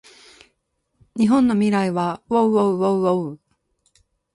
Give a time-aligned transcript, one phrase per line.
[1.15, 3.39] 日本の未来はうぉううぉううぉううぉう